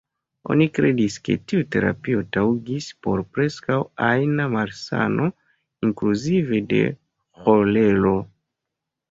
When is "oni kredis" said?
0.53-1.17